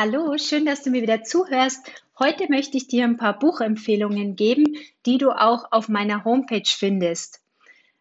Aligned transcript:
Hallo, 0.00 0.38
schön, 0.38 0.64
dass 0.64 0.84
du 0.84 0.90
mir 0.90 1.02
wieder 1.02 1.24
zuhörst. 1.24 1.90
Heute 2.20 2.46
möchte 2.48 2.76
ich 2.76 2.86
dir 2.86 3.02
ein 3.02 3.16
paar 3.16 3.36
Buchempfehlungen 3.36 4.36
geben, 4.36 4.76
die 5.04 5.18
du 5.18 5.32
auch 5.32 5.72
auf 5.72 5.88
meiner 5.88 6.24
Homepage 6.24 6.62
findest. 6.64 7.40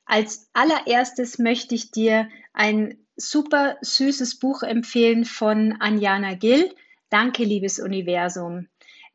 Als 0.06 0.48
allererstes 0.54 1.40
möchte 1.40 1.74
ich 1.74 1.90
dir 1.90 2.30
ein 2.54 3.00
super 3.16 3.78
süßes 3.82 4.38
Buch 4.38 4.62
empfehlen 4.62 5.26
von 5.26 5.78
Anjana 5.80 6.36
Gill. 6.36 6.72
Danke, 7.10 7.44
liebes 7.44 7.80
Universum. 7.80 8.68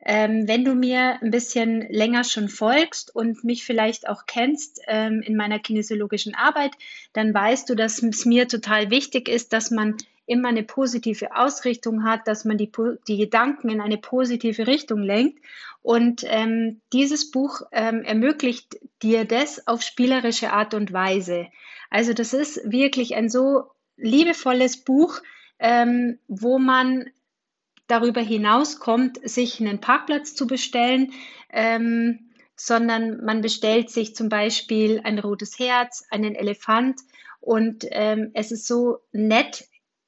Ähm, 0.05 0.49
wenn 0.49 0.65
du 0.65 0.75
mir 0.75 1.21
ein 1.21 1.31
bisschen 1.31 1.87
länger 1.89 2.25
schon 2.25 2.49
folgst 2.49 3.15
und 3.15 3.45
mich 3.45 3.63
vielleicht 3.63 4.09
auch 4.09 4.25
kennst 4.25 4.81
ähm, 4.87 5.21
in 5.21 5.37
meiner 5.37 5.59
kinesiologischen 5.59 6.35
Arbeit, 6.35 6.73
dann 7.13 7.33
weißt 7.33 7.69
du, 7.69 7.75
dass 7.75 8.03
es 8.03 8.25
mir 8.25 8.49
total 8.49 8.89
wichtig 8.89 9.29
ist, 9.29 9.53
dass 9.53 9.71
man 9.71 9.95
immer 10.25 10.49
eine 10.49 10.63
positive 10.63 11.35
Ausrichtung 11.35 12.03
hat, 12.03 12.27
dass 12.27 12.45
man 12.45 12.57
die, 12.57 12.71
die 13.07 13.17
Gedanken 13.17 13.69
in 13.69 13.81
eine 13.81 13.97
positive 13.97 14.67
Richtung 14.67 15.01
lenkt. 15.01 15.43
Und 15.81 16.23
ähm, 16.25 16.81
dieses 16.93 17.31
Buch 17.31 17.61
ähm, 17.71 18.03
ermöglicht 18.03 18.77
dir 19.01 19.25
das 19.25 19.67
auf 19.67 19.81
spielerische 19.81 20.53
Art 20.53 20.73
und 20.73 20.93
Weise. 20.93 21.47
Also 21.89 22.13
das 22.13 22.33
ist 22.33 22.61
wirklich 22.63 23.15
ein 23.15 23.29
so 23.29 23.71
liebevolles 23.97 24.77
Buch, 24.77 25.19
ähm, 25.59 26.19
wo 26.27 26.57
man 26.57 27.09
darüber 27.87 28.21
hinauskommt, 28.21 29.19
sich 29.29 29.59
einen 29.59 29.79
Parkplatz 29.79 30.35
zu 30.35 30.47
bestellen, 30.47 31.11
ähm, 31.49 32.31
sondern 32.55 33.23
man 33.23 33.41
bestellt 33.41 33.89
sich 33.89 34.15
zum 34.15 34.29
Beispiel 34.29 35.01
ein 35.03 35.19
rotes 35.19 35.59
Herz, 35.59 36.05
einen 36.09 36.33
Elefant 36.35 37.01
und 37.39 37.85
ähm, 37.91 38.31
es 38.33 38.51
ist 38.51 38.67
so 38.67 38.99
nett 39.11 39.65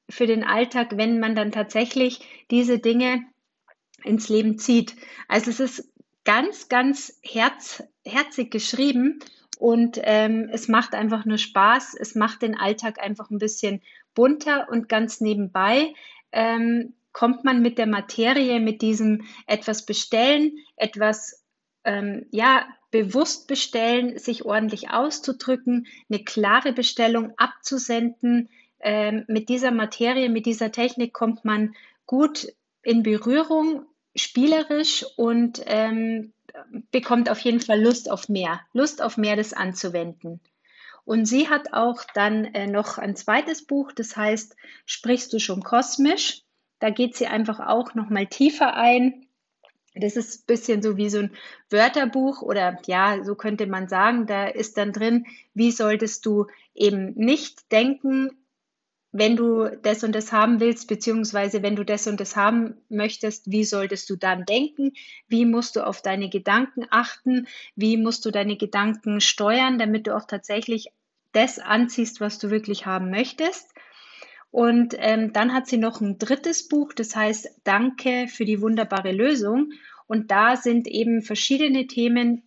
für 0.08 0.26
den 0.26 0.44
Alltag, 0.44 0.96
wenn 0.96 1.18
man 1.20 1.34
dann 1.34 1.52
tatsächlich 1.52 2.20
diese 2.50 2.78
Dinge 2.78 3.24
ins 4.04 4.28
Leben 4.28 4.58
zieht. 4.58 4.94
Also 5.28 5.50
es 5.50 5.60
ist 5.60 5.92
ganz, 6.24 6.68
ganz 6.68 7.18
herz, 7.22 7.82
herzig 8.04 8.50
geschrieben 8.50 9.18
und 9.58 9.98
ähm, 10.02 10.48
es 10.52 10.68
macht 10.68 10.94
einfach 10.94 11.24
nur 11.24 11.38
Spaß. 11.38 11.96
Es 11.98 12.14
macht 12.14 12.42
den 12.42 12.56
Alltag 12.56 13.00
einfach 13.02 13.30
ein 13.30 13.38
bisschen 13.38 13.82
bunter 14.14 14.68
und 14.70 14.88
ganz 14.88 15.20
nebenbei 15.20 15.94
ähm, 16.32 16.94
kommt 17.12 17.44
man 17.44 17.62
mit 17.62 17.78
der 17.78 17.86
Materie, 17.86 18.60
mit 18.60 18.82
diesem 18.82 19.22
etwas 19.46 19.86
bestellen, 19.86 20.58
etwas 20.76 21.42
ähm, 21.84 22.26
ja 22.30 22.66
bewusst 22.90 23.48
bestellen, 23.48 24.18
sich 24.18 24.44
ordentlich 24.44 24.90
auszudrücken, 24.90 25.86
eine 26.10 26.24
klare 26.24 26.72
Bestellung 26.72 27.32
abzusenden, 27.38 28.50
ähm, 28.80 29.24
mit 29.28 29.48
dieser 29.48 29.70
Materie, 29.70 30.28
mit 30.28 30.46
dieser 30.46 30.72
Technik 30.72 31.12
kommt 31.12 31.44
man 31.44 31.74
gut 32.06 32.52
in 32.82 33.02
Berührung, 33.02 33.86
spielerisch 34.14 35.04
und 35.16 35.62
ähm, 35.66 36.32
bekommt 36.90 37.30
auf 37.30 37.40
jeden 37.40 37.60
Fall 37.60 37.82
Lust 37.82 38.10
auf 38.10 38.28
mehr, 38.28 38.60
Lust 38.72 39.02
auf 39.02 39.16
mehr, 39.16 39.36
das 39.36 39.52
anzuwenden. 39.52 40.40
Und 41.04 41.26
sie 41.26 41.48
hat 41.48 41.72
auch 41.72 42.02
dann 42.14 42.46
äh, 42.46 42.66
noch 42.66 42.98
ein 42.98 43.14
zweites 43.14 43.66
Buch, 43.66 43.92
das 43.92 44.16
heißt, 44.16 44.56
sprichst 44.86 45.32
du 45.32 45.38
schon 45.38 45.62
kosmisch? 45.62 46.42
Da 46.80 46.90
geht 46.90 47.14
sie 47.16 47.26
einfach 47.26 47.60
auch 47.60 47.94
noch 47.94 48.10
mal 48.10 48.26
tiefer 48.26 48.74
ein. 48.74 49.26
Das 49.94 50.16
ist 50.16 50.42
ein 50.42 50.46
bisschen 50.46 50.82
so 50.82 50.96
wie 50.96 51.08
so 51.08 51.20
ein 51.20 51.30
Wörterbuch 51.70 52.42
oder 52.42 52.78
ja, 52.86 53.22
so 53.22 53.34
könnte 53.34 53.66
man 53.66 53.88
sagen. 53.88 54.26
Da 54.26 54.46
ist 54.46 54.76
dann 54.76 54.92
drin, 54.92 55.26
wie 55.54 55.70
solltest 55.70 56.26
du 56.26 56.46
eben 56.74 57.14
nicht 57.14 57.72
denken, 57.72 58.36
wenn 59.18 59.36
du 59.36 59.68
das 59.82 60.04
und 60.04 60.14
das 60.14 60.32
haben 60.32 60.60
willst, 60.60 60.88
beziehungsweise 60.88 61.62
wenn 61.62 61.76
du 61.76 61.84
das 61.84 62.06
und 62.06 62.20
das 62.20 62.36
haben 62.36 62.76
möchtest, 62.88 63.50
wie 63.50 63.64
solltest 63.64 64.10
du 64.10 64.16
dann 64.16 64.44
denken? 64.44 64.92
Wie 65.28 65.44
musst 65.44 65.76
du 65.76 65.86
auf 65.86 66.02
deine 66.02 66.28
Gedanken 66.28 66.86
achten? 66.90 67.46
Wie 67.74 67.96
musst 67.96 68.24
du 68.24 68.30
deine 68.30 68.56
Gedanken 68.56 69.20
steuern, 69.20 69.78
damit 69.78 70.06
du 70.06 70.16
auch 70.16 70.26
tatsächlich 70.26 70.88
das 71.32 71.58
anziehst, 71.58 72.20
was 72.20 72.38
du 72.38 72.50
wirklich 72.50 72.86
haben 72.86 73.10
möchtest? 73.10 73.72
Und 74.50 74.94
ähm, 74.98 75.32
dann 75.32 75.52
hat 75.52 75.66
sie 75.66 75.76
noch 75.76 76.00
ein 76.00 76.18
drittes 76.18 76.68
Buch, 76.68 76.92
das 76.92 77.14
heißt 77.14 77.60
Danke 77.64 78.26
für 78.28 78.44
die 78.44 78.60
wunderbare 78.60 79.12
Lösung. 79.12 79.72
Und 80.06 80.30
da 80.30 80.56
sind 80.56 80.86
eben 80.86 81.22
verschiedene 81.22 81.86
Themen, 81.86 82.42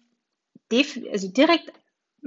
also 0.72 1.28
direkt 1.32 1.72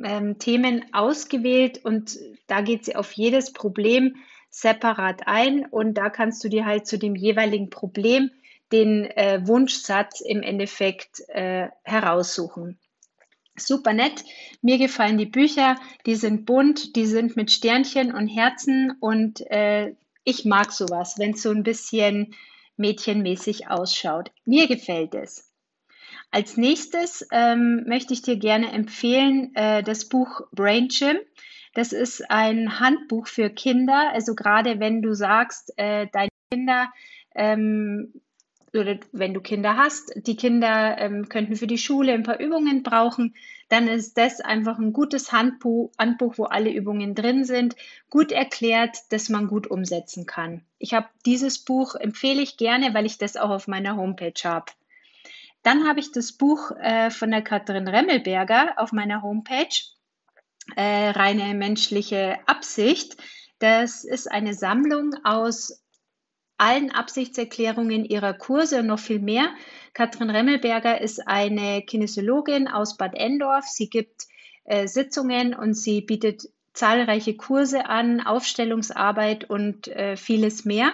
ähm, 0.02 0.38
Themen 0.38 0.84
ausgewählt 0.92 1.84
und 1.84 2.19
da 2.47 2.60
geht 2.60 2.84
sie 2.84 2.97
auf 2.97 3.12
jedes 3.12 3.52
Problem 3.52 4.16
separat 4.52 5.26
ein 5.26 5.64
und 5.64 5.94
da 5.94 6.10
kannst 6.10 6.44
du 6.44 6.48
dir 6.48 6.66
halt 6.66 6.86
zu 6.86 6.98
dem 6.98 7.16
jeweiligen 7.16 7.70
Problem 7.70 8.30
den 8.70 9.06
äh, 9.06 9.40
Wunschsatz 9.44 10.20
im 10.20 10.42
Endeffekt 10.42 11.20
äh, 11.28 11.68
heraussuchen. 11.82 12.78
Super 13.56 13.92
nett. 13.92 14.24
Mir 14.60 14.78
gefallen 14.78 15.18
die 15.18 15.26
Bücher, 15.26 15.76
die 16.06 16.14
sind 16.14 16.46
bunt, 16.46 16.96
die 16.96 17.06
sind 17.06 17.34
mit 17.34 17.50
Sternchen 17.50 18.14
und 18.14 18.28
Herzen 18.28 18.92
und 19.00 19.40
äh, 19.50 19.94
ich 20.24 20.44
mag 20.44 20.72
sowas, 20.72 21.19
wenn 21.19 21.32
es 21.32 21.42
so 21.42 21.50
ein 21.50 21.62
bisschen 21.62 22.34
mädchenmäßig 22.76 23.69
ausschaut. 23.69 24.30
Mir 24.44 24.69
gefällt 24.69 25.14
es. 25.14 25.50
Als 26.30 26.56
nächstes 26.56 27.26
ähm, 27.30 27.84
möchte 27.86 28.14
ich 28.14 28.22
dir 28.22 28.36
gerne 28.36 28.72
empfehlen 28.72 29.54
äh, 29.54 29.82
das 29.82 30.08
Buch 30.08 30.42
Brain 30.52 30.88
Gym. 30.88 31.19
Das 31.75 31.93
ist 31.93 32.31
ein 32.31 32.81
Handbuch 32.81 33.27
für 33.27 33.50
Kinder. 33.50 34.10
Also 34.12 34.34
gerade 34.34 34.81
wenn 34.81 35.03
du 35.03 35.15
sagst, 35.15 35.72
äh, 35.77 36.06
deine 36.12 36.28
Kinder 36.50 36.93
ähm, 37.34 38.12
oder 38.75 38.99
wenn 39.12 39.34
du 39.34 39.41
Kinder 39.41 39.77
hast, 39.77 40.12
die 40.27 40.37
Kinder 40.37 40.97
ähm, 40.99 41.28
könnten 41.28 41.56
für 41.56 41.66
die 41.66 41.78
Schule 41.78 42.12
ein 42.12 42.22
paar 42.22 42.41
Übungen 42.41 42.82
brauchen, 42.82 43.34
dann 43.69 43.88
ist 43.88 44.19
das 44.19 44.41
einfach 44.41 44.78
ein 44.78 44.93
gutes 44.93 45.32
Handbuch, 45.32 45.93
Handbuch, 45.99 46.37
wo 46.37 46.44
alle 46.44 46.71
Übungen 46.71 47.15
drin 47.15 47.44
sind, 47.44 47.77
gut 48.11 48.32
erklärt, 48.32 48.99
dass 49.11 49.28
man 49.28 49.47
gut 49.47 49.66
umsetzen 49.66 50.27
kann. 50.27 50.62
Ich 50.78 50.94
habe 50.94 51.09
dieses 51.25 51.59
Buch 51.59 51.94
empfehle 51.94 52.43
ich 52.43 52.56
gerne, 52.56 52.93
weil 52.94 53.06
ich 53.06 53.19
das 53.19 53.37
auch 53.37 53.50
auf 53.50 53.69
meiner 53.69 53.97
Homepage 53.97 54.32
habe. 54.44 54.72
Dann 55.62 55.87
habe 55.87 56.00
ich 56.00 56.12
das 56.12 56.32
Buch 56.32 56.72
äh, 56.81 57.11
von 57.11 57.31
der 57.31 57.43
Katrin 57.43 57.88
Remmelberger 57.88 58.75
auf 58.77 58.93
meiner 58.93 59.22
Homepage, 59.22 59.75
äh, 60.77 61.11
reine 61.11 61.55
menschliche 61.55 62.39
Absicht. 62.47 63.17
Das 63.59 64.05
ist 64.05 64.31
eine 64.31 64.55
Sammlung 64.55 65.15
aus 65.25 65.83
allen 66.59 66.91
Absichtserklärungen 66.91 68.05
ihrer 68.05 68.34
Kurse 68.34 68.81
und 68.81 68.87
noch 68.87 68.99
viel 68.99 69.19
mehr. 69.19 69.49
Katrin 69.95 70.31
Remmelberger 70.31 71.00
ist 71.00 71.27
eine 71.27 71.83
Kinesiologin 71.83 72.69
aus 72.69 72.97
Bad 72.97 73.15
Endorf. 73.15 73.65
Sie 73.67 73.91
gibt 73.91 74.27
äh, 74.65 74.87
Sitzungen 74.87 75.55
und 75.55 75.75
sie 75.75 76.03
bietet 76.03 76.49
zahlreiche 76.73 77.37
Kurse 77.37 77.87
an, 77.87 78.20
Aufstellungsarbeit 78.20 79.50
und 79.50 79.88
äh, 79.88 80.17
vieles 80.17 80.65
mehr. 80.65 80.93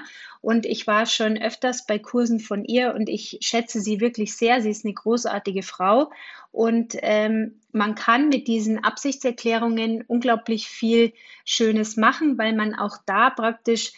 Und 0.48 0.64
ich 0.64 0.86
war 0.86 1.04
schon 1.04 1.36
öfters 1.36 1.84
bei 1.84 1.98
Kursen 1.98 2.40
von 2.40 2.64
ihr 2.64 2.94
und 2.94 3.10
ich 3.10 3.36
schätze 3.42 3.82
sie 3.82 4.00
wirklich 4.00 4.34
sehr. 4.34 4.62
Sie 4.62 4.70
ist 4.70 4.82
eine 4.82 4.94
großartige 4.94 5.62
Frau 5.62 6.10
und 6.52 6.96
ähm, 7.02 7.60
man 7.72 7.94
kann 7.94 8.30
mit 8.30 8.48
diesen 8.48 8.82
Absichtserklärungen 8.82 10.04
unglaublich 10.08 10.66
viel 10.66 11.12
Schönes 11.44 11.98
machen, 11.98 12.38
weil 12.38 12.54
man 12.54 12.74
auch 12.74 12.96
da 13.04 13.28
praktisch, 13.28 13.92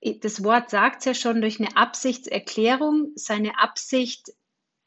das 0.00 0.42
Wort 0.42 0.70
sagt 0.70 1.00
es 1.00 1.04
ja 1.04 1.12
schon, 1.12 1.42
durch 1.42 1.60
eine 1.60 1.76
Absichtserklärung 1.76 3.12
seine 3.14 3.58
Absicht 3.58 4.32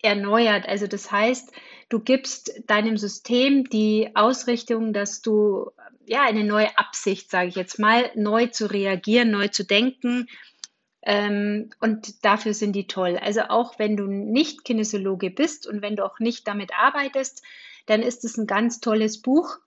erneuert. 0.02 0.68
Also 0.68 0.88
das 0.88 1.12
heißt, 1.12 1.52
du 1.90 2.00
gibst 2.00 2.64
deinem 2.66 2.98
System 2.98 3.66
die 3.66 4.10
Ausrichtung, 4.16 4.92
dass 4.92 5.22
du 5.22 5.70
ja 6.08 6.24
eine 6.24 6.44
neue 6.44 6.76
Absicht, 6.80 7.30
sage 7.30 7.50
ich 7.50 7.56
jetzt 7.56 7.78
mal, 7.78 8.10
neu 8.16 8.48
zu 8.48 8.66
reagieren, 8.66 9.30
neu 9.30 9.50
zu 9.50 9.64
denken. 9.64 10.28
Ähm, 11.06 11.70
und 11.80 12.26
dafür 12.26 12.54
sind 12.56 12.74
die 12.74 12.88
toll. 12.88 13.18
Also 13.22 13.42
auch 13.50 13.78
wenn 13.78 13.96
du 13.96 14.08
nicht 14.08 14.66
Kinesiologe 14.66 15.30
bist 15.30 15.68
und 15.68 15.82
wenn 15.82 15.96
du 15.96 16.04
auch 16.04 16.20
nicht 16.20 16.48
damit 16.48 16.72
arbeitest, 16.78 17.44
dann 17.86 18.02
ist 18.02 18.26
es 18.26 18.38
ein 18.38 18.48
ganz 18.48 18.80
tolles 18.80 19.22
Buch, 19.22 19.60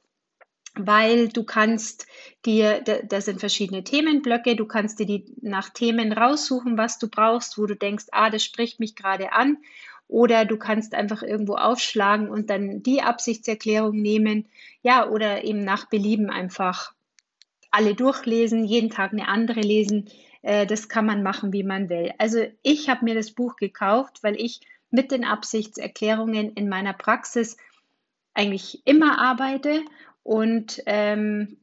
weil 0.74 1.28
du 1.28 1.44
kannst 1.44 2.06
dir, 2.44 2.80
das 2.80 3.24
sind 3.24 3.40
verschiedene 3.40 3.84
Themenblöcke, 3.84 4.56
du 4.56 4.66
kannst 4.66 4.98
dir 4.98 5.06
die 5.06 5.32
nach 5.40 5.70
Themen 5.70 6.12
raussuchen, 6.12 6.76
was 6.76 6.98
du 6.98 7.08
brauchst, 7.08 7.56
wo 7.56 7.66
du 7.66 7.76
denkst, 7.76 8.06
ah, 8.10 8.30
das 8.30 8.44
spricht 8.44 8.80
mich 8.80 8.96
gerade 8.96 9.32
an. 9.32 9.58
Oder 10.08 10.44
du 10.46 10.56
kannst 10.56 10.94
einfach 10.94 11.22
irgendwo 11.22 11.56
aufschlagen 11.56 12.30
und 12.30 12.48
dann 12.48 12.82
die 12.82 13.02
Absichtserklärung 13.02 13.96
nehmen. 14.00 14.48
Ja, 14.82 15.08
oder 15.08 15.44
eben 15.44 15.62
nach 15.62 15.86
Belieben 15.86 16.30
einfach 16.30 16.94
alle 17.70 17.94
durchlesen, 17.94 18.64
jeden 18.64 18.90
Tag 18.90 19.12
eine 19.12 19.28
andere 19.28 19.60
lesen. 19.60 20.08
Äh, 20.42 20.66
das 20.66 20.88
kann 20.88 21.06
man 21.06 21.22
machen, 21.22 21.52
wie 21.52 21.64
man 21.64 21.88
will. 21.88 22.12
Also 22.18 22.46
ich 22.62 22.88
habe 22.88 23.04
mir 23.04 23.14
das 23.14 23.32
Buch 23.32 23.56
gekauft, 23.56 24.22
weil 24.22 24.36
ich 24.36 24.60
mit 24.90 25.10
den 25.10 25.24
Absichtserklärungen 25.24 26.52
in 26.54 26.68
meiner 26.68 26.94
Praxis 26.94 27.56
eigentlich 28.34 28.86
immer 28.86 29.20
arbeite 29.20 29.82
und 30.22 30.82
ähm, 30.86 31.58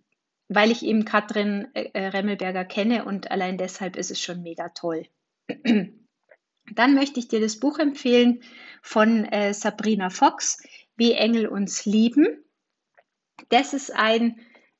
weil 0.47 0.71
ich 0.71 0.83
eben 0.83 1.05
Katrin 1.05 1.67
äh, 1.73 1.89
äh, 1.93 2.07
Remmelberger 2.07 2.65
kenne 2.65 3.05
und 3.05 3.31
allein 3.31 3.57
deshalb 3.57 3.95
ist 3.95 4.11
es 4.11 4.21
schon 4.21 4.41
mega 4.41 4.69
toll. 4.69 5.07
Dann 6.73 6.95
möchte 6.95 7.19
ich 7.19 7.27
dir 7.27 7.39
das 7.39 7.59
Buch 7.59 7.79
empfehlen 7.79 8.41
von 8.81 9.25
äh, 9.25 9.53
Sabrina 9.53 10.09
Fox, 10.09 10.61
Wie 10.95 11.13
Engel 11.13 11.47
uns 11.47 11.85
lieben. 11.85 12.43
Das 13.49 13.73
ist 13.73 13.93
ein 13.93 14.39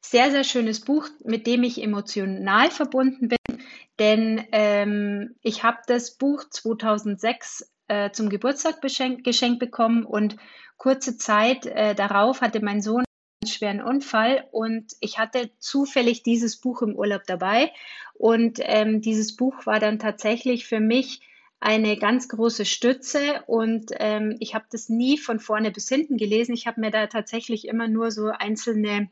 sehr, 0.09 0.31
sehr 0.31 0.43
schönes 0.43 0.81
Buch, 0.81 1.07
mit 1.23 1.47
dem 1.47 1.63
ich 1.63 1.81
emotional 1.81 2.69
verbunden 2.69 3.29
bin, 3.29 3.63
denn 3.99 4.45
ähm, 4.51 5.35
ich 5.41 5.63
habe 5.63 5.77
das 5.87 6.17
Buch 6.17 6.43
2006 6.49 7.71
äh, 7.87 8.11
zum 8.11 8.29
Geburtstag 8.29 8.81
geschenkt 8.81 9.59
bekommen 9.59 10.05
und 10.05 10.37
kurze 10.77 11.17
Zeit 11.17 11.65
äh, 11.65 11.95
darauf 11.95 12.41
hatte 12.41 12.59
mein 12.63 12.81
Sohn 12.81 13.03
einen 13.41 13.51
schweren 13.51 13.81
Unfall 13.81 14.47
und 14.51 14.93
ich 14.99 15.17
hatte 15.17 15.51
zufällig 15.59 16.23
dieses 16.23 16.59
Buch 16.59 16.81
im 16.81 16.95
Urlaub 16.95 17.23
dabei 17.25 17.71
und 18.13 18.59
ähm, 18.61 19.01
dieses 19.01 19.35
Buch 19.35 19.65
war 19.65 19.79
dann 19.79 19.99
tatsächlich 19.99 20.65
für 20.65 20.79
mich 20.79 21.21
eine 21.59 21.97
ganz 21.97 22.27
große 22.27 22.65
Stütze 22.65 23.43
und 23.47 23.91
ähm, 23.99 24.35
ich 24.39 24.55
habe 24.55 24.65
das 24.71 24.89
nie 24.89 25.17
von 25.17 25.39
vorne 25.39 25.71
bis 25.71 25.87
hinten 25.89 26.17
gelesen. 26.17 26.53
Ich 26.53 26.67
habe 26.67 26.81
mir 26.81 26.91
da 26.91 27.07
tatsächlich 27.07 27.67
immer 27.67 27.87
nur 27.87 28.11
so 28.11 28.27
einzelne 28.27 29.09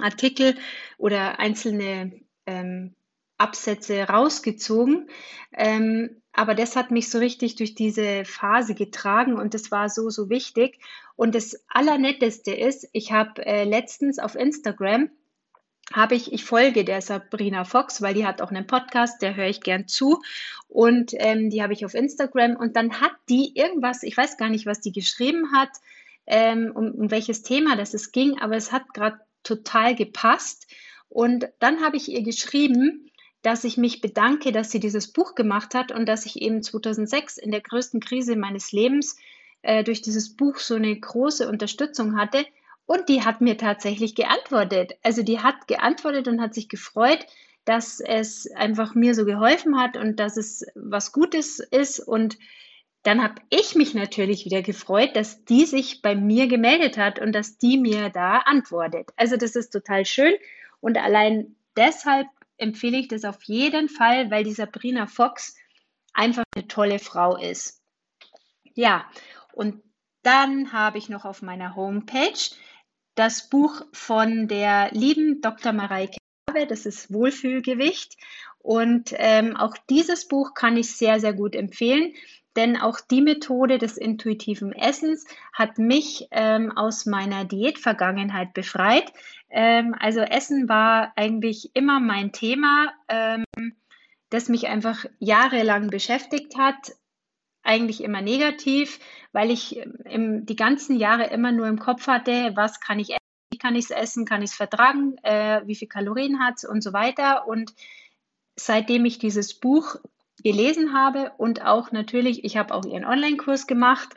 Artikel 0.00 0.56
oder 0.96 1.38
einzelne 1.38 2.12
ähm, 2.46 2.94
Absätze 3.38 4.02
rausgezogen. 4.02 5.08
Ähm, 5.52 6.22
aber 6.32 6.54
das 6.54 6.76
hat 6.76 6.90
mich 6.90 7.10
so 7.10 7.18
richtig 7.18 7.56
durch 7.56 7.74
diese 7.74 8.24
Phase 8.24 8.74
getragen 8.74 9.34
und 9.38 9.54
das 9.54 9.70
war 9.70 9.88
so, 9.88 10.10
so 10.10 10.28
wichtig. 10.28 10.78
Und 11.16 11.34
das 11.34 11.64
Allernetteste 11.68 12.52
ist, 12.52 12.88
ich 12.92 13.12
habe 13.12 13.44
äh, 13.44 13.64
letztens 13.64 14.18
auf 14.18 14.34
Instagram 14.34 15.10
habe 15.92 16.14
ich, 16.14 16.32
ich 16.32 16.44
folge 16.44 16.84
der 16.84 17.00
Sabrina 17.00 17.64
Fox, 17.64 18.02
weil 18.02 18.14
die 18.14 18.26
hat 18.26 18.42
auch 18.42 18.50
einen 18.50 18.66
Podcast, 18.66 19.22
der 19.22 19.34
höre 19.34 19.48
ich 19.48 19.62
gern 19.62 19.88
zu. 19.88 20.20
Und 20.68 21.12
ähm, 21.14 21.50
die 21.50 21.62
habe 21.62 21.72
ich 21.72 21.84
auf 21.84 21.94
Instagram. 21.94 22.56
Und 22.56 22.76
dann 22.76 23.00
hat 23.00 23.12
die 23.28 23.56
irgendwas, 23.56 24.02
ich 24.02 24.16
weiß 24.16 24.36
gar 24.36 24.50
nicht, 24.50 24.66
was 24.66 24.80
die 24.80 24.92
geschrieben 24.92 25.52
hat, 25.52 25.70
ähm, 26.26 26.72
um, 26.74 26.92
um 26.92 27.10
welches 27.10 27.42
Thema 27.42 27.74
das 27.74 27.94
es 27.94 28.12
ging, 28.12 28.38
aber 28.38 28.54
es 28.56 28.70
hat 28.70 28.92
gerade 28.92 29.18
total 29.42 29.94
gepasst. 29.94 30.66
Und 31.08 31.48
dann 31.58 31.82
habe 31.82 31.96
ich 31.96 32.10
ihr 32.10 32.22
geschrieben, 32.22 33.10
dass 33.42 33.64
ich 33.64 33.76
mich 33.76 34.00
bedanke, 34.00 34.52
dass 34.52 34.70
sie 34.70 34.80
dieses 34.80 35.12
Buch 35.12 35.34
gemacht 35.34 35.74
hat 35.74 35.92
und 35.92 36.06
dass 36.06 36.26
ich 36.26 36.42
eben 36.42 36.62
2006 36.62 37.38
in 37.38 37.50
der 37.50 37.60
größten 37.60 38.00
Krise 38.00 38.36
meines 38.36 38.72
Lebens 38.72 39.16
äh, 39.62 39.84
durch 39.84 40.02
dieses 40.02 40.36
Buch 40.36 40.58
so 40.58 40.74
eine 40.74 40.98
große 40.98 41.48
Unterstützung 41.48 42.18
hatte. 42.18 42.44
Und 42.86 43.08
die 43.08 43.22
hat 43.22 43.40
mir 43.40 43.56
tatsächlich 43.56 44.14
geantwortet. 44.14 44.94
Also 45.02 45.22
die 45.22 45.40
hat 45.40 45.68
geantwortet 45.68 46.26
und 46.26 46.40
hat 46.40 46.54
sich 46.54 46.68
gefreut, 46.68 47.26
dass 47.64 48.00
es 48.00 48.50
einfach 48.50 48.94
mir 48.94 49.14
so 49.14 49.24
geholfen 49.24 49.78
hat 49.78 49.96
und 49.96 50.18
dass 50.18 50.36
es 50.36 50.64
was 50.74 51.12
Gutes 51.12 51.58
ist. 51.58 52.00
Und 52.00 52.38
dann 53.08 53.22
habe 53.22 53.40
ich 53.48 53.74
mich 53.74 53.94
natürlich 53.94 54.44
wieder 54.44 54.60
gefreut, 54.60 55.16
dass 55.16 55.42
die 55.46 55.64
sich 55.64 56.02
bei 56.02 56.14
mir 56.14 56.46
gemeldet 56.46 56.98
hat 56.98 57.18
und 57.18 57.32
dass 57.32 57.56
die 57.56 57.78
mir 57.78 58.10
da 58.10 58.40
antwortet. 58.40 59.08
Also 59.16 59.38
das 59.38 59.56
ist 59.56 59.70
total 59.70 60.04
schön. 60.04 60.34
Und 60.80 60.98
allein 60.98 61.56
deshalb 61.74 62.26
empfehle 62.58 62.98
ich 62.98 63.08
das 63.08 63.24
auf 63.24 63.42
jeden 63.44 63.88
Fall, 63.88 64.30
weil 64.30 64.44
die 64.44 64.52
Sabrina 64.52 65.06
Fox 65.06 65.56
einfach 66.12 66.44
eine 66.54 66.68
tolle 66.68 66.98
Frau 66.98 67.38
ist. 67.38 67.80
Ja, 68.74 69.06
und 69.54 69.82
dann 70.22 70.74
habe 70.74 70.98
ich 70.98 71.08
noch 71.08 71.24
auf 71.24 71.40
meiner 71.40 71.76
Homepage 71.76 72.38
das 73.14 73.48
Buch 73.48 73.86
von 73.94 74.48
der 74.48 74.90
lieben 74.92 75.40
Dr. 75.40 75.72
Mareike 75.72 76.18
Habe, 76.50 76.66
das 76.66 76.84
ist 76.84 77.10
Wohlfühlgewicht. 77.10 78.18
Und 78.58 79.14
ähm, 79.16 79.56
auch 79.56 79.78
dieses 79.88 80.28
Buch 80.28 80.52
kann 80.52 80.76
ich 80.76 80.94
sehr, 80.94 81.20
sehr 81.20 81.32
gut 81.32 81.54
empfehlen, 81.54 82.12
denn 82.58 82.76
auch 82.76 82.98
die 83.00 83.22
Methode 83.22 83.78
des 83.78 83.96
intuitiven 83.96 84.72
Essens 84.72 85.24
hat 85.52 85.78
mich 85.78 86.26
ähm, 86.32 86.76
aus 86.76 87.06
meiner 87.06 87.44
Diätvergangenheit 87.44 88.52
befreit. 88.52 89.12
Ähm, 89.48 89.94
also 89.96 90.20
Essen 90.20 90.68
war 90.68 91.12
eigentlich 91.14 91.70
immer 91.74 92.00
mein 92.00 92.32
Thema, 92.32 92.92
ähm, 93.06 93.44
das 94.30 94.48
mich 94.48 94.66
einfach 94.66 95.04
jahrelang 95.20 95.88
beschäftigt 95.88 96.58
hat. 96.58 96.96
Eigentlich 97.62 98.02
immer 98.02 98.22
negativ, 98.22 98.98
weil 99.30 99.52
ich 99.52 99.76
ähm, 99.76 99.98
im, 100.04 100.46
die 100.46 100.56
ganzen 100.56 100.96
Jahre 100.96 101.30
immer 101.30 101.52
nur 101.52 101.68
im 101.68 101.78
Kopf 101.78 102.08
hatte, 102.08 102.56
was 102.56 102.80
kann 102.80 102.98
ich 102.98 103.10
essen, 103.10 103.52
wie 103.52 103.58
kann 103.58 103.76
ich 103.76 103.84
es 103.84 103.90
essen, 103.92 104.24
kann 104.24 104.42
ich 104.42 104.50
es 104.50 104.56
vertragen, 104.56 105.16
äh, 105.22 105.60
wie 105.64 105.76
viel 105.76 105.88
Kalorien 105.88 106.40
hat 106.40 106.54
es 106.56 106.64
und 106.64 106.82
so 106.82 106.92
weiter. 106.92 107.46
Und 107.46 107.72
seitdem 108.56 109.04
ich 109.04 109.20
dieses 109.20 109.54
Buch 109.54 110.00
gelesen 110.42 110.92
habe 110.92 111.32
und 111.36 111.64
auch 111.64 111.92
natürlich, 111.92 112.44
ich 112.44 112.56
habe 112.56 112.74
auch 112.74 112.84
ihren 112.84 113.04
Online-Kurs 113.04 113.66
gemacht, 113.66 114.08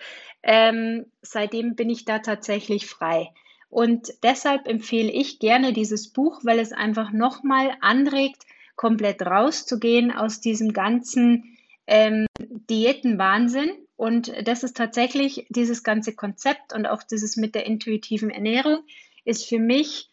ähm, 0.44 1.06
seitdem 1.21 1.75
bin 1.75 1.89
ich 1.89 2.06
da 2.06 2.19
tatsächlich 2.19 2.88
frei. 2.88 3.31
Und 3.69 4.13
deshalb 4.21 4.68
empfehle 4.68 5.12
ich 5.12 5.39
gerne 5.39 5.71
dieses 5.71 6.12
Buch, 6.12 6.41
weil 6.44 6.59
es 6.59 6.73
einfach 6.73 7.12
nochmal 7.12 7.71
anregt, 7.79 8.44
komplett 8.75 9.21
rauszugehen 9.21 10.12
aus 10.12 10.41
diesem 10.41 10.73
ganzen 10.73 11.57
ähm, 11.88 12.25
Diätenwahnsinn. 12.39 13.71
Und 13.95 14.33
das 14.45 14.63
ist 14.63 14.75
tatsächlich 14.75 15.45
dieses 15.50 15.83
ganze 15.83 16.15
Konzept 16.15 16.73
und 16.73 16.85
auch 16.85 17.03
dieses 17.03 17.38
mit 17.38 17.56
der 17.56 17.65
intuitiven 17.65 18.29
Ernährung 18.29 18.79
ist 19.23 19.47
für 19.47 19.59
mich 19.59 20.09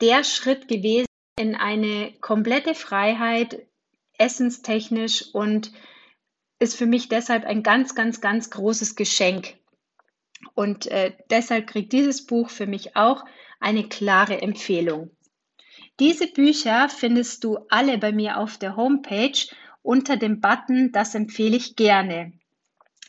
der 0.00 0.24
Schritt 0.24 0.68
gewesen 0.68 1.06
in 1.38 1.54
eine 1.54 2.12
komplette 2.20 2.74
Freiheit, 2.74 3.66
essenstechnisch 4.18 5.34
und 5.34 5.72
ist 6.58 6.76
für 6.76 6.86
mich 6.86 7.08
deshalb 7.08 7.44
ein 7.44 7.62
ganz, 7.62 7.94
ganz, 7.94 8.20
ganz 8.20 8.50
großes 8.50 8.96
Geschenk. 8.96 9.54
Und 10.54 10.86
äh, 10.86 11.12
deshalb 11.30 11.66
kriegt 11.66 11.92
dieses 11.92 12.26
Buch 12.26 12.50
für 12.50 12.66
mich 12.66 12.96
auch 12.96 13.24
eine 13.60 13.88
klare 13.88 14.40
Empfehlung. 14.40 15.10
Diese 15.98 16.26
Bücher 16.26 16.88
findest 16.88 17.44
du 17.44 17.58
alle 17.70 17.98
bei 17.98 18.12
mir 18.12 18.38
auf 18.38 18.58
der 18.58 18.76
Homepage 18.76 19.38
unter 19.82 20.16
dem 20.16 20.40
Button 20.40 20.92
Das 20.92 21.14
empfehle 21.14 21.56
ich 21.56 21.76
gerne. 21.76 22.32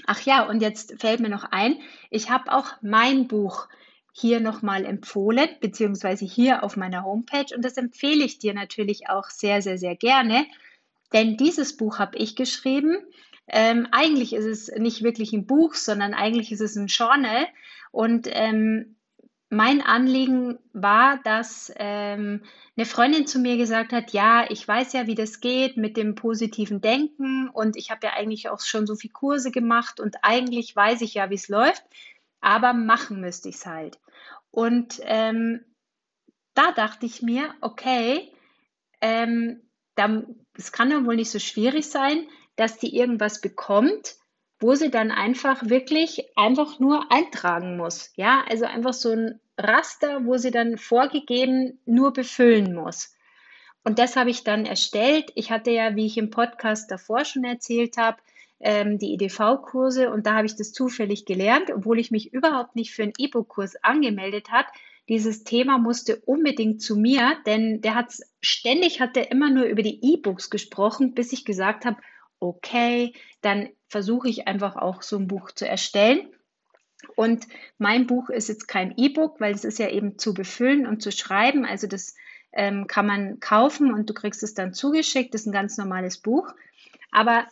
Ach 0.06 0.22
ja, 0.22 0.48
und 0.48 0.62
jetzt 0.62 1.00
fällt 1.00 1.20
mir 1.20 1.30
noch 1.30 1.44
ein, 1.44 1.80
ich 2.12 2.30
habe 2.30 2.52
auch 2.52 2.68
mein 2.82 3.28
Buch 3.28 3.68
hier 4.14 4.40
nochmal 4.40 4.86
empfohlen, 4.86 5.50
beziehungsweise 5.60 6.26
hier 6.26 6.64
auf 6.64 6.78
meiner 6.78 7.04
Homepage 7.04 7.54
und 7.56 7.64
das 7.66 7.78
empfehle 7.78 8.24
ich 8.24 8.40
dir 8.40 8.54
natürlich 8.54 9.10
auch 9.10 9.30
sehr, 9.30 9.62
sehr, 9.62 9.78
sehr 9.78 9.96
gerne, 9.96 10.46
denn 11.14 11.38
dieses 11.38 11.78
Buch 11.78 12.00
habe 12.00 12.18
ich 12.18 12.36
geschrieben 12.36 12.98
ähm, 13.48 13.88
eigentlich 13.92 14.34
ist 14.34 14.46
es 14.46 14.68
nicht 14.78 15.04
wirklich 15.04 15.32
ein 15.34 15.46
Buch, 15.48 15.74
sondern 15.74 16.14
eigentlich 16.14 16.52
ist 16.52 16.62
es 16.62 16.76
ein 16.76 16.88
Journal. 16.88 17.48
Und 17.92 18.28
ähm, 18.30 18.98
mein 19.50 19.82
Anliegen 19.82 20.60
war, 20.74 21.20
dass 21.24 21.72
ähm, 21.78 22.44
eine 22.76 22.86
Freundin 22.86 23.26
zu 23.26 23.40
mir 23.40 23.56
gesagt 23.56 23.94
hat, 23.94 24.12
ja, 24.12 24.46
ich 24.50 24.68
weiß 24.68 24.92
ja, 24.92 25.08
wie 25.08 25.16
das 25.16 25.40
geht 25.40 25.78
mit 25.78 25.96
dem 25.96 26.16
positiven 26.16 26.82
Denken 26.82 27.50
und 27.50 27.78
ich 27.78 27.90
habe 27.90 28.08
ja 28.08 28.14
eigentlich 28.14 28.50
auch 28.50 28.60
schon 28.60 28.86
so 28.86 28.96
viele 28.96 29.14
Kurse 29.14 29.52
gemacht 29.52 30.02
und 30.02 30.18
eigentlich 30.22 30.76
weiß 30.76 31.00
ich 31.00 31.14
ja, 31.14 31.30
wie 31.30 31.36
es 31.36 31.48
läuft, 31.48 31.84
aber 32.42 32.74
machen 32.74 33.22
müsste 33.22 33.48
ich 33.48 33.56
es 33.56 33.66
halt. 33.66 34.00
Und 34.52 35.00
ähm, 35.04 35.64
da 36.54 36.74
dachte 36.74 37.06
ich 37.06 37.22
mir, 37.22 37.54
okay, 37.62 38.34
ähm, 39.00 39.62
es 40.58 40.72
kann 40.72 40.92
ja 40.92 41.06
wohl 41.06 41.16
nicht 41.16 41.32
so 41.32 41.40
schwierig 41.40 41.88
sein, 41.88 42.28
dass 42.56 42.78
die 42.78 42.96
irgendwas 42.96 43.42
bekommt, 43.42 44.16
wo 44.60 44.74
sie 44.76 44.90
dann 44.90 45.12
einfach 45.12 45.70
wirklich 45.70 46.26
einfach 46.36 46.80
nur 46.80 47.12
eintragen 47.12 47.78
muss. 47.78 48.12
Ja, 48.16 48.44
also 48.50 48.66
einfach 48.66 48.94
so 48.94 49.12
ein 49.12 49.40
Raster, 49.58 50.26
wo 50.26 50.38
sie 50.38 50.52
dann 50.52 50.78
vorgegeben 50.78 51.80
nur 51.86 52.14
befüllen 52.14 52.74
muss. 52.74 53.16
Und 53.84 54.00
das 54.00 54.16
habe 54.16 54.32
ich 54.32 54.44
dann 54.44 54.66
erstellt. 54.66 55.32
Ich 55.36 55.52
hatte 55.52 55.72
ja, 55.72 55.96
wie 55.96 56.06
ich 56.06 56.18
im 56.18 56.30
Podcast 56.30 56.92
davor 56.92 57.24
schon 57.24 57.44
erzählt 57.44 57.98
habe, 57.98 58.18
ähm, 58.60 58.98
die 58.98 59.14
EDV-Kurse 59.14 60.10
und 60.12 60.26
da 60.26 60.34
habe 60.36 60.48
ich 60.48 60.56
das 60.56 60.74
zufällig 60.74 61.26
gelernt, 61.26 61.72
obwohl 61.74 62.00
ich 62.00 62.12
mich 62.12 62.34
überhaupt 62.34 62.76
nicht 62.76 62.92
für 62.92 63.04
einen 63.04 63.14
E-Book-Kurs 63.18 63.84
angemeldet 63.84 64.52
habe. 64.52 64.68
Dieses 65.10 65.44
Thema 65.44 65.78
musste 65.78 66.18
unbedingt 66.18 66.82
zu 66.82 66.98
mir, 66.98 67.38
denn 67.46 67.82
der 67.82 67.96
hat 67.96 68.14
ständig 68.42 69.00
hat 69.00 69.16
er 69.16 69.32
immer 69.32 69.50
nur 69.50 69.66
über 69.66 69.82
die 69.82 70.00
E-Books 70.04 70.50
gesprochen, 70.50 71.14
bis 71.14 71.32
ich 71.32 71.46
gesagt 71.46 71.86
habe, 71.86 71.98
okay, 72.40 73.14
dann 73.42 73.70
versuche 73.88 74.30
ich 74.30 74.48
einfach 74.48 74.76
auch 74.76 75.02
so 75.02 75.18
ein 75.18 75.28
Buch 75.28 75.52
zu 75.52 75.68
erstellen. 75.68 76.28
Und 77.16 77.48
mein 77.78 78.06
Buch 78.08 78.30
ist 78.30 78.50
jetzt 78.50 78.68
kein 78.68 78.94
E-Book, 78.98 79.40
weil 79.40 79.54
es 79.54 79.64
ist 79.64 79.80
ja 79.80 79.90
eben 79.90 80.18
zu 80.18 80.34
befüllen 80.34 80.86
und 80.86 81.02
zu 81.02 81.12
schreiben. 81.12 81.66
Also 81.66 81.88
das 81.88 82.16
ähm, 82.52 82.88
kann 82.88 83.08
man 83.08 83.40
kaufen 83.40 83.94
und 83.94 84.10
du 84.10 84.14
kriegst 84.14 84.44
es 84.44 84.54
dann 84.54 84.74
zugeschickt. 84.74 85.34
Das 85.34 85.42
ist 85.42 85.48
ein 85.48 85.54
ganz 85.54 85.78
normales 85.78 86.18
Buch. 86.18 86.54
Aber 87.12 87.48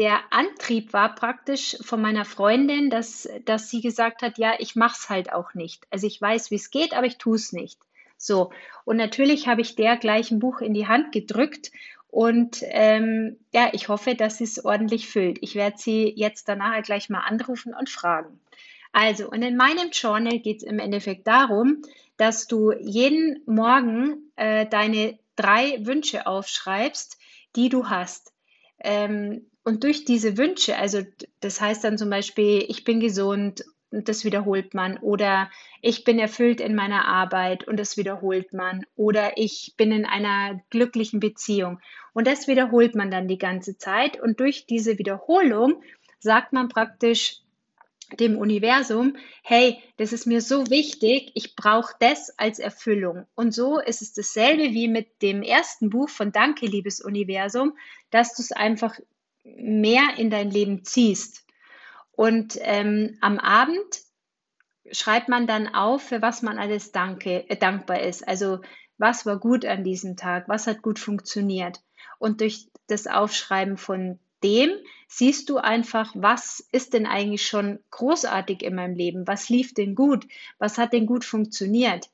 der 0.00 0.32
Antrieb 0.32 0.94
war 0.94 1.14
praktisch 1.14 1.76
von 1.82 2.00
meiner 2.00 2.24
Freundin, 2.24 2.88
dass, 2.88 3.28
dass 3.44 3.68
sie 3.68 3.82
gesagt 3.82 4.22
hat, 4.22 4.38
ja, 4.38 4.54
ich 4.58 4.74
mache 4.74 4.96
es 4.98 5.10
halt 5.10 5.30
auch 5.30 5.52
nicht. 5.52 5.86
Also 5.90 6.06
ich 6.06 6.18
weiß, 6.18 6.50
wie 6.50 6.54
es 6.54 6.70
geht, 6.70 6.94
aber 6.94 7.06
ich 7.06 7.18
tue 7.18 7.36
es 7.36 7.52
nicht. 7.52 7.78
So, 8.16 8.50
und 8.86 8.96
natürlich 8.96 9.46
habe 9.46 9.60
ich 9.60 9.76
der 9.76 9.98
gleich 9.98 10.30
ein 10.30 10.38
Buch 10.38 10.62
in 10.62 10.72
die 10.72 10.88
Hand 10.88 11.12
gedrückt 11.12 11.70
und 12.08 12.62
ähm, 12.62 13.36
ja, 13.52 13.68
ich 13.72 13.88
hoffe, 13.88 14.14
dass 14.14 14.38
sie 14.38 14.44
es 14.44 14.64
ordentlich 14.64 15.06
füllt. 15.06 15.38
Ich 15.42 15.54
werde 15.54 15.76
sie 15.76 16.10
jetzt 16.16 16.48
danach 16.48 16.82
gleich 16.82 17.10
mal 17.10 17.20
anrufen 17.20 17.74
und 17.74 17.90
fragen. 17.90 18.40
Also, 18.92 19.28
und 19.28 19.42
in 19.42 19.56
meinem 19.56 19.90
Journal 19.92 20.38
geht 20.38 20.58
es 20.58 20.62
im 20.62 20.78
Endeffekt 20.78 21.26
darum, 21.26 21.82
dass 22.16 22.46
du 22.46 22.72
jeden 22.72 23.42
Morgen 23.44 24.32
äh, 24.36 24.64
deine 24.64 25.18
drei 25.36 25.78
Wünsche 25.84 26.26
aufschreibst, 26.26 27.18
die 27.54 27.68
du 27.68 27.90
hast. 27.90 28.32
Ähm, 28.82 29.49
und 29.64 29.84
durch 29.84 30.04
diese 30.04 30.36
Wünsche, 30.36 30.76
also 30.76 31.02
das 31.40 31.60
heißt 31.60 31.84
dann 31.84 31.98
zum 31.98 32.10
Beispiel, 32.10 32.64
ich 32.68 32.84
bin 32.84 33.00
gesund, 33.00 33.64
und 33.92 34.08
das 34.08 34.24
wiederholt 34.24 34.72
man, 34.72 34.98
oder 34.98 35.50
ich 35.82 36.04
bin 36.04 36.18
erfüllt 36.18 36.60
in 36.60 36.74
meiner 36.74 37.06
Arbeit 37.06 37.66
und 37.66 37.76
das 37.76 37.96
wiederholt 37.96 38.52
man, 38.52 38.84
oder 38.96 39.36
ich 39.36 39.74
bin 39.76 39.90
in 39.90 40.06
einer 40.06 40.60
glücklichen 40.70 41.18
Beziehung 41.18 41.80
und 42.12 42.26
das 42.26 42.46
wiederholt 42.46 42.94
man 42.94 43.10
dann 43.10 43.26
die 43.26 43.38
ganze 43.38 43.78
Zeit 43.78 44.20
und 44.20 44.38
durch 44.40 44.66
diese 44.66 44.98
Wiederholung 44.98 45.82
sagt 46.20 46.52
man 46.52 46.68
praktisch, 46.68 47.40
dem 48.18 48.38
Universum, 48.38 49.16
hey, 49.42 49.78
das 49.96 50.12
ist 50.12 50.26
mir 50.26 50.40
so 50.40 50.68
wichtig, 50.68 51.30
ich 51.34 51.54
brauche 51.54 51.94
das 52.00 52.36
als 52.38 52.58
Erfüllung. 52.58 53.26
Und 53.36 53.54
so 53.54 53.78
ist 53.78 54.02
es 54.02 54.12
dasselbe 54.12 54.72
wie 54.72 54.88
mit 54.88 55.22
dem 55.22 55.42
ersten 55.42 55.90
Buch 55.90 56.08
von 56.08 56.32
Danke, 56.32 56.66
liebes 56.66 57.00
Universum, 57.00 57.76
dass 58.10 58.34
du 58.34 58.42
es 58.42 58.50
einfach 58.50 58.98
mehr 59.44 60.16
in 60.16 60.30
dein 60.30 60.50
Leben 60.50 60.84
ziehst. 60.84 61.46
Und 62.12 62.58
ähm, 62.60 63.16
am 63.20 63.38
Abend 63.38 64.02
schreibt 64.92 65.28
man 65.28 65.46
dann 65.46 65.68
auf, 65.68 66.02
für 66.02 66.22
was 66.22 66.42
man 66.42 66.58
alles 66.58 66.92
danke, 66.92 67.48
äh, 67.48 67.56
dankbar 67.56 68.00
ist. 68.00 68.26
Also 68.26 68.60
was 68.98 69.24
war 69.24 69.38
gut 69.38 69.64
an 69.64 69.84
diesem 69.84 70.16
Tag, 70.16 70.48
was 70.48 70.66
hat 70.66 70.82
gut 70.82 70.98
funktioniert. 70.98 71.80
Und 72.18 72.40
durch 72.42 72.68
das 72.86 73.06
Aufschreiben 73.06 73.78
von 73.78 74.18
dem 74.42 74.70
siehst 75.08 75.48
du 75.48 75.58
einfach, 75.58 76.12
was 76.14 76.66
ist 76.72 76.92
denn 76.92 77.06
eigentlich 77.06 77.46
schon 77.46 77.78
großartig 77.90 78.62
in 78.62 78.74
meinem 78.74 78.94
Leben? 78.94 79.26
Was 79.26 79.48
lief 79.48 79.74
denn 79.74 79.94
gut? 79.94 80.26
Was 80.58 80.78
hat 80.78 80.92
denn 80.92 81.06
gut 81.06 81.24
funktioniert? 81.24 82.10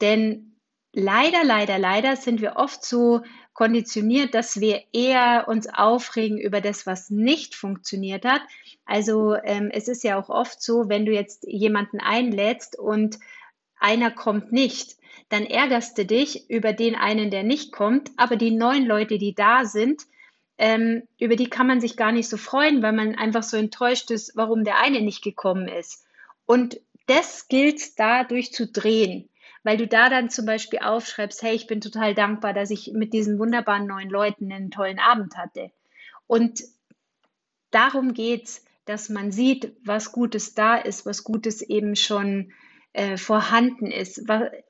Denn 0.00 0.56
leider, 0.92 1.44
leider, 1.44 1.78
leider 1.78 2.16
sind 2.16 2.40
wir 2.40 2.56
oft 2.56 2.84
so 2.84 3.22
konditioniert, 3.58 4.34
dass 4.34 4.60
wir 4.60 4.84
eher 4.92 5.46
uns 5.48 5.68
aufregen 5.68 6.38
über 6.38 6.60
das, 6.60 6.86
was 6.86 7.10
nicht 7.10 7.56
funktioniert 7.56 8.24
hat. 8.24 8.40
Also 8.84 9.34
ähm, 9.34 9.68
es 9.72 9.88
ist 9.88 10.04
ja 10.04 10.16
auch 10.16 10.28
oft 10.28 10.62
so, 10.62 10.88
wenn 10.88 11.04
du 11.04 11.12
jetzt 11.12 11.42
jemanden 11.42 11.98
einlädst 11.98 12.78
und 12.78 13.18
einer 13.80 14.12
kommt 14.12 14.52
nicht, 14.52 14.94
dann 15.28 15.44
ärgerst 15.44 15.98
du 15.98 16.06
dich 16.06 16.48
über 16.48 16.72
den 16.72 16.94
einen, 16.94 17.32
der 17.32 17.42
nicht 17.42 17.72
kommt, 17.72 18.12
aber 18.16 18.36
die 18.36 18.52
neun 18.52 18.86
Leute, 18.86 19.18
die 19.18 19.34
da 19.34 19.64
sind, 19.64 20.04
ähm, 20.56 21.02
über 21.18 21.34
die 21.34 21.50
kann 21.50 21.66
man 21.66 21.80
sich 21.80 21.96
gar 21.96 22.12
nicht 22.12 22.28
so 22.28 22.36
freuen, 22.36 22.80
weil 22.80 22.92
man 22.92 23.16
einfach 23.16 23.42
so 23.42 23.56
enttäuscht 23.56 24.12
ist, 24.12 24.36
warum 24.36 24.62
der 24.62 24.78
eine 24.80 25.00
nicht 25.00 25.24
gekommen 25.24 25.66
ist. 25.66 26.06
Und 26.46 26.80
das 27.06 27.48
gilt 27.48 27.98
dadurch 27.98 28.52
zu 28.52 28.68
drehen, 28.68 29.28
weil 29.64 29.76
du 29.76 29.86
da 29.86 30.08
dann 30.08 30.30
zum 30.30 30.46
Beispiel 30.46 30.80
aufschreibst, 30.80 31.42
hey, 31.42 31.54
ich 31.54 31.66
bin 31.66 31.80
total 31.80 32.14
dankbar, 32.14 32.52
dass 32.52 32.70
ich 32.70 32.92
mit 32.92 33.12
diesen 33.12 33.38
wunderbaren 33.38 33.86
neuen 33.86 34.10
Leuten 34.10 34.52
einen 34.52 34.70
tollen 34.70 34.98
Abend 34.98 35.36
hatte. 35.36 35.70
Und 36.26 36.62
darum 37.70 38.14
geht's, 38.14 38.64
dass 38.84 39.08
man 39.08 39.32
sieht, 39.32 39.72
was 39.84 40.12
Gutes 40.12 40.54
da 40.54 40.76
ist, 40.76 41.04
was 41.04 41.24
Gutes 41.24 41.62
eben 41.62 41.96
schon 41.96 42.52
äh, 42.92 43.16
vorhanden 43.16 43.90
ist. 43.90 44.18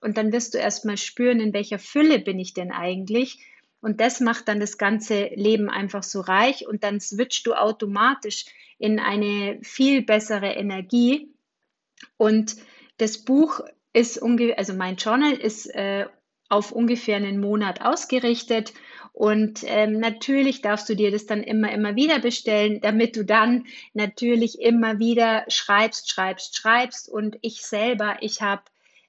Und 0.01 0.19
dann 0.19 0.33
wirst 0.33 0.55
du 0.55 0.59
erstmal 0.59 0.97
spüren, 0.97 1.41
in 1.41 1.53
welcher 1.53 1.79
Fülle 1.79 2.19
bin 2.19 2.39
ich 2.39 2.55
denn 2.55 2.73
eigentlich 2.73 3.45
und 3.81 4.01
das 4.01 4.21
macht 4.21 4.49
dann 4.49 4.61
das 4.61 4.79
ganze 4.79 5.27
Leben 5.35 5.69
einfach 5.71 6.03
so 6.03 6.21
reich 6.21 6.67
und 6.67 6.83
dann 6.83 7.01
switcht 7.01 7.47
du 7.47 7.55
automatisch 7.55 8.47
in 8.79 8.99
eine 8.99 9.59
viel 9.63 10.03
bessere 10.03 10.53
Energie. 10.53 11.33
Und 12.17 12.57
das 12.97 13.19
Buch 13.19 13.61
ist 13.99 14.19
ungefähr, 14.19 14.59
also 14.59 14.75
mein 14.75 14.97
Journal 14.97 15.33
ist 15.33 15.67
äh, 15.75 16.07
auf 16.49 16.73
ungefähr 16.73 17.17
einen 17.17 17.41
Monat 17.41 17.83
ausgerichtet. 17.83 18.73
Und 19.13 19.65
ähm, 19.67 19.99
natürlich 19.99 20.63
darfst 20.63 20.89
du 20.89 20.95
dir 20.95 21.11
das 21.11 21.27
dann 21.27 21.43
immer, 21.43 21.73
immer 21.73 21.97
wieder 21.97 22.21
bestellen, 22.21 22.81
damit 22.81 23.17
du 23.17 23.25
dann 23.25 23.67
natürlich 23.93 24.61
immer 24.61 25.01
wieder 25.01 25.45
schreibst, 25.49 26.09
schreibst, 26.11 26.57
schreibst. 26.57 27.09
Und 27.09 27.37
ich 27.43 27.63
selber, 27.63 28.19
ich 28.21 28.41
habe 28.41 28.63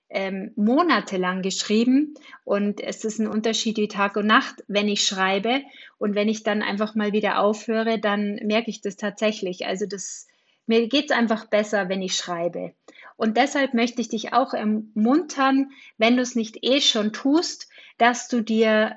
ähm, 0.10 0.51
monatelang 0.55 1.43
geschrieben 1.43 2.15
und 2.43 2.81
es 2.81 3.05
ist 3.05 3.19
ein 3.19 3.27
Unterschied 3.27 3.77
wie 3.77 3.88
Tag 3.88 4.15
und 4.15 4.25
Nacht, 4.25 4.63
wenn 4.67 4.88
ich 4.88 5.05
schreibe 5.05 5.62
und 6.00 6.15
wenn 6.15 6.27
ich 6.27 6.41
dann 6.41 6.63
einfach 6.63 6.96
mal 6.96 7.13
wieder 7.13 7.39
aufhöre, 7.39 8.00
dann 8.00 8.39
merke 8.43 8.72
ich 8.72 8.81
das 8.81 8.98
tatsächlich. 8.98 9.67
Also 9.67 9.86
das, 9.86 10.27
mir 10.65 10.88
geht 10.88 11.12
es 11.12 11.15
einfach 11.15 11.46
besser, 11.46 11.89
wenn 11.89 12.01
ich 12.01 12.15
schreibe. 12.15 12.74
Und 13.19 13.35
deshalb 13.35 13.73
möchte 13.73 13.99
ich 13.99 14.07
dich 14.07 14.31
auch 14.31 14.53
ermuntern, 14.53 15.71
wenn 15.97 16.15
du 16.15 16.21
es 16.21 16.35
nicht 16.35 16.59
eh 16.61 16.79
schon 16.79 17.11
tust, 17.11 17.67
dass 17.97 18.29
du 18.29 18.41
dir 18.41 18.95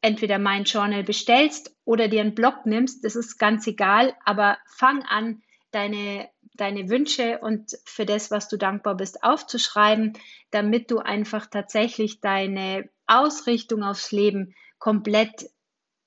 entweder 0.00 0.40
mein 0.40 0.64
Journal 0.64 1.04
bestellst 1.04 1.72
oder 1.84 2.08
dir 2.08 2.22
einen 2.22 2.34
Blog 2.34 2.66
nimmst, 2.66 3.04
das 3.04 3.14
ist 3.14 3.38
ganz 3.38 3.64
egal, 3.68 4.12
aber 4.24 4.58
fang 4.66 5.04
an, 5.04 5.40
deine 5.70 6.28
deine 6.56 6.88
Wünsche 6.88 7.38
und 7.38 7.78
für 7.84 8.04
das, 8.06 8.32
was 8.32 8.48
du 8.48 8.56
dankbar 8.56 8.96
bist, 8.96 9.22
aufzuschreiben, 9.22 10.14
damit 10.50 10.90
du 10.90 10.98
einfach 10.98 11.46
tatsächlich 11.46 12.20
deine 12.20 12.88
Ausrichtung 13.06 13.84
aufs 13.84 14.10
Leben 14.10 14.54
komplett 14.78 15.48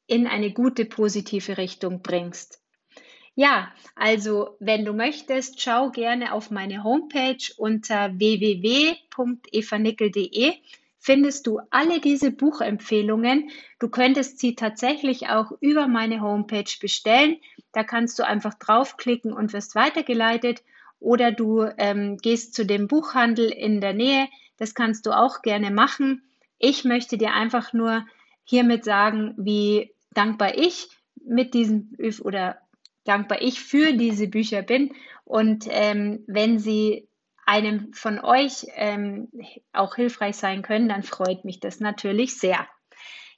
in 0.05 0.27
eine 0.27 0.51
gute, 0.51 0.85
positive 0.85 1.57
Richtung 1.57 2.01
bringst. 2.01 2.61
Ja, 3.39 3.71
also 3.93 4.55
wenn 4.59 4.83
du 4.83 4.93
möchtest, 4.93 5.61
schau 5.61 5.91
gerne 5.91 6.33
auf 6.33 6.49
meine 6.49 6.83
Homepage 6.83 7.37
unter 7.57 8.17
www.evanickel.de 8.17 10.53
findest 10.97 11.45
du 11.45 11.59
alle 11.69 12.01
diese 12.01 12.31
Buchempfehlungen. 12.31 13.51
Du 13.77 13.89
könntest 13.89 14.39
sie 14.39 14.55
tatsächlich 14.55 15.29
auch 15.29 15.51
über 15.59 15.87
meine 15.87 16.21
Homepage 16.21 16.71
bestellen. 16.81 17.37
Da 17.73 17.83
kannst 17.83 18.17
du 18.17 18.25
einfach 18.25 18.55
draufklicken 18.55 19.33
und 19.33 19.53
wirst 19.53 19.75
weitergeleitet. 19.75 20.63
Oder 20.99 21.31
du 21.31 21.61
ähm, 21.77 22.17
gehst 22.17 22.55
zu 22.55 22.65
dem 22.65 22.87
Buchhandel 22.87 23.51
in 23.51 23.81
der 23.81 23.93
Nähe. 23.93 24.27
Das 24.57 24.73
kannst 24.73 25.05
du 25.05 25.11
auch 25.11 25.43
gerne 25.43 25.69
machen. 25.69 26.23
Ich 26.57 26.85
möchte 26.85 27.19
dir 27.19 27.33
einfach 27.33 27.71
nur 27.71 28.03
hiermit 28.45 28.83
sagen, 28.83 29.35
wie 29.37 29.93
dankbar 30.15 30.57
ich 30.57 30.89
mit 31.23 31.53
diesen 31.53 31.95
oder 32.23 32.57
dankbar 33.07 33.41
ich 33.41 33.61
für 33.61 33.93
diese 33.93 34.27
Bücher 34.27 34.61
bin. 34.61 34.93
Und 35.23 35.65
ähm, 35.69 36.23
wenn 36.27 36.59
sie 36.59 37.07
einem 37.45 37.93
von 37.93 38.19
euch 38.19 38.67
ähm, 38.75 39.29
auch 39.71 39.95
hilfreich 39.95 40.35
sein 40.35 40.61
können, 40.61 40.89
dann 40.89 41.03
freut 41.03 41.45
mich 41.45 41.59
das 41.59 41.79
natürlich 41.79 42.37
sehr. 42.39 42.67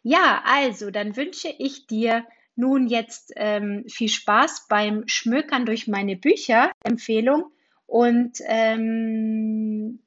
Ja, 0.01 0.41
also 0.45 0.91
dann 0.91 1.15
wünsche 1.15 1.53
ich 1.57 1.87
dir 1.87 2.25
nun 2.55 2.87
jetzt 2.87 3.31
ähm, 3.35 3.85
viel 3.87 4.09
Spaß 4.09 4.67
beim 4.67 5.03
Schmökern 5.07 5.65
durch 5.65 5.87
meine 5.87 6.15
Bücherempfehlung 6.15 7.51
und 7.85 8.39
ähm, 8.45 9.99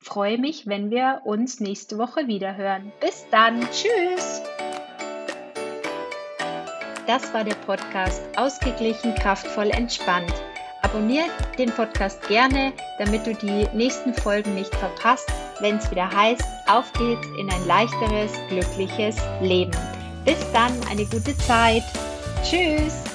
freue 0.00 0.38
mich, 0.38 0.66
wenn 0.66 0.90
wir 0.90 1.22
uns 1.24 1.60
nächste 1.60 1.98
Woche 1.98 2.26
wieder 2.26 2.56
hören. 2.56 2.92
Bis 3.00 3.26
dann, 3.30 3.60
tschüss! 3.70 4.42
Das 7.06 7.32
war 7.34 7.44
der 7.44 7.54
Podcast 7.66 8.22
Ausgeglichen, 8.36 9.14
kraftvoll, 9.14 9.70
entspannt 9.70 10.32
Abonniert 10.84 11.30
den 11.58 11.70
Podcast 11.70 12.20
gerne, 12.28 12.74
damit 12.98 13.26
du 13.26 13.34
die 13.34 13.66
nächsten 13.74 14.12
Folgen 14.12 14.54
nicht 14.54 14.72
verpasst, 14.76 15.26
wenn 15.60 15.78
es 15.78 15.90
wieder 15.90 16.08
heißt, 16.10 16.44
auf 16.68 16.92
geht's 16.92 17.26
in 17.40 17.50
ein 17.50 17.66
leichteres, 17.66 18.30
glückliches 18.50 19.16
Leben. 19.40 19.72
Bis 20.26 20.38
dann, 20.52 20.72
eine 20.90 21.06
gute 21.06 21.36
Zeit. 21.38 21.82
Tschüss. 22.44 23.13